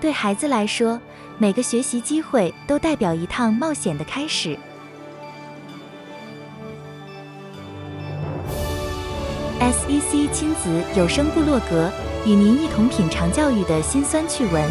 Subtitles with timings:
[0.00, 1.00] 对孩子来说，
[1.38, 4.58] 每个学习机会都代表一趟冒险的开始。
[9.60, 11.92] SEC 亲子有声部落格
[12.24, 14.68] 与您一同品尝教育的辛酸趣闻。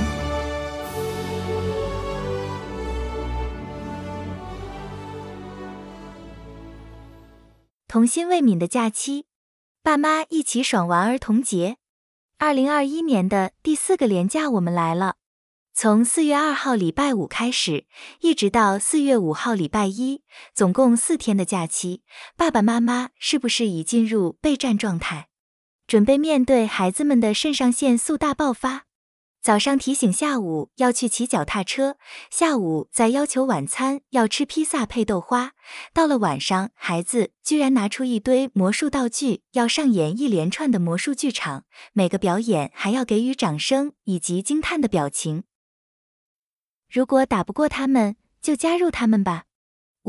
[7.87, 9.25] 童心未泯的假期，
[9.81, 11.78] 爸妈一起爽玩儿童节。
[12.41, 15.17] 二零二一年的第四个连假，我们来了。
[15.73, 17.85] 从四月二号礼拜五开始，
[18.21, 20.23] 一直到四月五号礼拜一，
[20.55, 22.03] 总共四天的假期。
[22.37, 25.27] 爸爸妈妈是不是已进入备战状态，
[25.85, 28.85] 准备面对孩子们的肾上腺素大爆发？
[29.41, 31.97] 早上提醒下午要去骑脚踏车，
[32.29, 35.53] 下午再要求晚餐要吃披萨配豆花。
[35.93, 41.63] 到了晚上，孩子居然拿出一堆魔术道具，要上演一连串的魔术剧场，
[41.93, 45.43] 每个表演还要给予掌声以及惊叹的表情。
[46.89, 49.45] 如果打不过他们，就加入他们吧。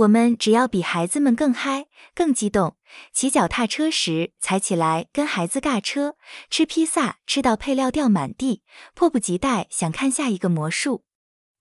[0.00, 2.76] 我们只要比孩子们更嗨、更激动。
[3.12, 6.16] 骑脚踏车时踩起来跟孩子尬车，
[6.48, 8.62] 吃披萨吃到配料掉满地，
[8.94, 11.04] 迫不及待想看下一个魔术。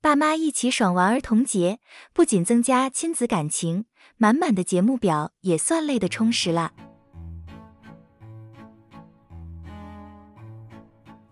[0.01, 1.79] 爸妈一起爽玩儿童节，
[2.13, 6.71] 不仅增加亲子感情，满满的节目表也算累的充实了。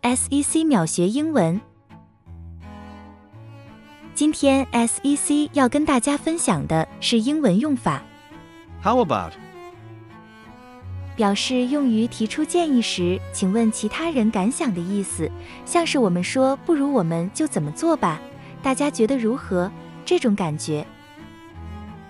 [0.01, 1.61] SEC 秒学英文。
[4.17, 8.01] 今天 SEC 要跟大家分享的是英文用法。
[8.81, 9.33] How about?
[11.15, 15.29] 表示用于提出建议时，请问其他人感想的意思，
[15.65, 18.19] 像是我们说不如我们就怎么做吧，
[18.63, 19.71] 大家觉得如何？
[20.03, 20.83] 这种感觉。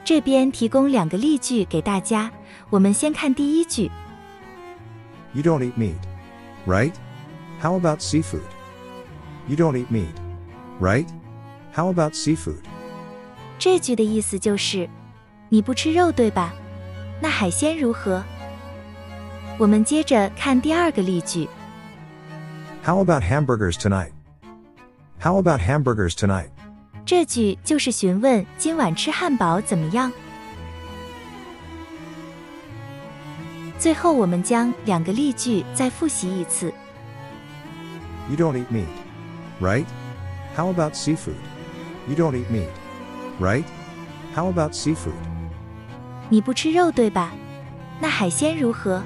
[0.05, 2.31] 这边提供两个例句给大家，
[2.69, 3.91] 我们先看第一句。
[5.33, 5.99] You don't eat meat,
[6.65, 6.93] right?
[7.61, 8.39] How about seafood?
[9.49, 10.15] You don't eat meat,
[10.79, 11.05] right?
[11.76, 12.62] How about seafood?
[13.58, 14.88] 这句的意思就是，
[15.48, 16.52] 你不吃肉对吧？
[17.20, 18.22] 那海鲜如何？
[19.58, 21.48] 我们接着看第二个例句。
[22.84, 24.10] How about hamburgers tonight?
[25.20, 26.48] How about hamburgers tonight?
[27.04, 30.10] 这句就是询问今晚吃汉堡怎么样。
[33.78, 36.72] 最后，我们将两个例句再复习一次。
[38.30, 38.86] You don't eat meat,
[39.60, 39.86] right?
[40.56, 41.34] How about seafood?
[42.07, 42.69] You don't eat meat,
[43.39, 43.65] right?
[44.33, 45.11] How about seafood?
[46.29, 47.31] 你不吃肉对吧？
[47.99, 49.03] 那海鲜如何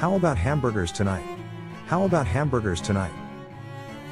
[0.00, 1.22] ？How about hamburgers tonight?
[1.88, 3.10] How about hamburgers tonight?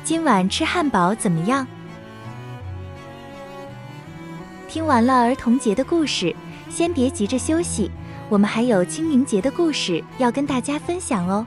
[0.02, 1.66] 今晚吃汉堡怎么样？
[4.68, 6.34] 听完了儿童节的故事，
[6.68, 7.90] 先别急着休息，
[8.28, 11.46] 我们还有清明节的故事要跟大家分享哦。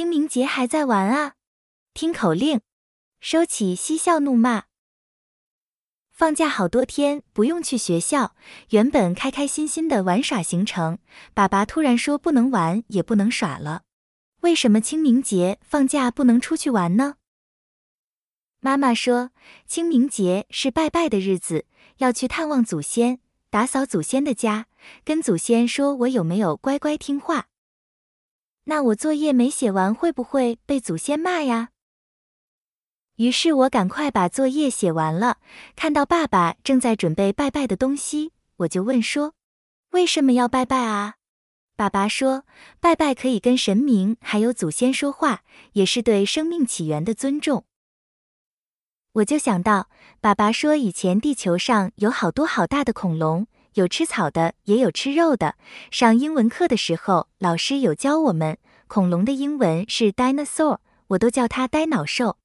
[0.00, 1.34] 清明节还在玩啊？
[1.92, 2.62] 听口令，
[3.20, 4.64] 收起嬉笑怒骂。
[6.10, 8.34] 放假好多天，不用去学校，
[8.70, 10.96] 原本开开心心的玩耍行程，
[11.34, 13.82] 爸爸突然说不能玩，也不能耍了。
[14.40, 17.16] 为什么清明节放假不能出去玩呢？
[18.60, 19.32] 妈妈说，
[19.66, 21.66] 清明节是拜拜的日子，
[21.98, 24.64] 要去探望祖先，打扫祖先的家，
[25.04, 27.48] 跟祖先说我有没有乖乖听话。
[28.70, 31.70] 那我作业没写完，会不会被祖先骂呀？
[33.16, 35.38] 于是我赶快把作业写完了，
[35.74, 39.34] 看到爸爸正在准备拜拜的东西，我就问说
[39.90, 41.16] ：“为什么要拜拜啊？”
[41.74, 42.44] 爸爸说
[42.78, 45.42] ：“拜拜可以跟神明还有祖先说话，
[45.72, 47.64] 也是对生命起源的尊重。”
[49.14, 55.56] 我就想到，爸爸说以前地球上有好多好大的恐龙，有吃草的，也有吃肉的。
[55.90, 58.58] 上英文课的时候，老师有教我们，
[58.88, 62.38] 恐龙的英文是 dinosaur，我都叫它呆脑兽。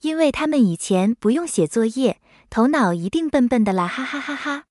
[0.00, 2.20] 因为他们以前不用写作业，
[2.50, 4.64] 头脑一定笨笨的啦，哈哈哈哈！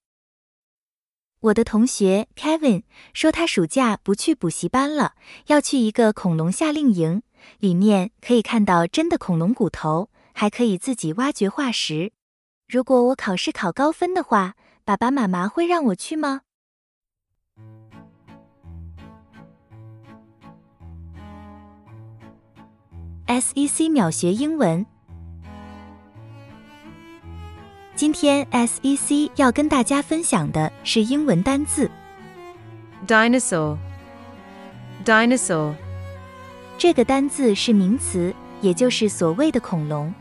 [1.40, 2.84] 我的同学 Kevin
[3.14, 5.16] 说他暑假不去补习班了，
[5.48, 7.24] 要去一个恐龙夏令营，
[7.60, 12.12] 里面可以看到真的恐龙骨头，还可以自己挖掘化石。
[12.68, 16.42] 如果我考试考高分的话，爸爸妈妈会让我去吗
[23.28, 24.86] ？SEC 秒学英文。
[27.96, 31.90] 今天 SEC 要跟大家分享的是英文单字
[33.08, 33.78] dinosaur,
[35.06, 35.74] dinosaur,
[36.78, 40.14] 这个单字是名词，也就是所谓的恐龙。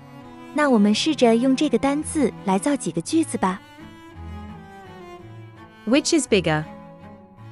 [0.55, 3.61] 那我们试着用这个单字来造几个句子吧。
[5.86, 6.64] which is bigger,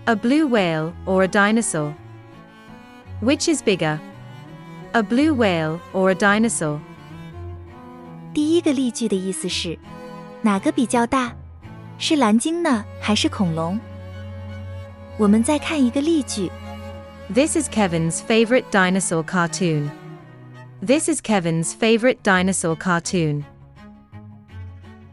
[0.07, 1.95] A blue whale or a dinosaur?
[3.21, 3.99] Which is bigger?
[4.93, 6.79] A blue whale or a dinosaur?
[8.31, 9.79] 第一个例句的意思是，
[10.43, 11.33] 哪个比较大？
[11.97, 13.79] 是蓝鲸呢，还是恐龙？
[15.17, 16.51] 我们再看一个例句。
[17.33, 19.89] This is Kevin's favorite dinosaur cartoon.
[20.85, 23.43] This is Kevin's favorite dinosaur cartoon.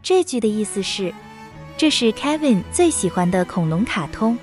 [0.03, 1.11] 这句的意思是，
[1.78, 4.36] 这是 Kevin 最喜欢的恐龙卡通。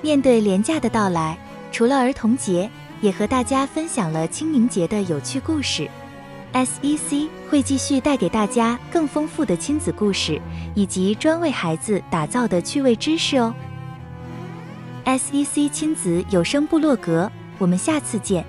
[0.00, 1.36] 面对廉价的到来，
[1.70, 2.70] 除了儿童节，
[3.02, 5.86] 也和大家分享了清明节的有趣故事。
[6.54, 10.40] SEC 会继续带给大家更丰富的亲子故事，
[10.74, 13.54] 以及专为孩子打造的趣味知识哦。
[15.04, 18.42] SEC 亲子有声部落格，我们下次见。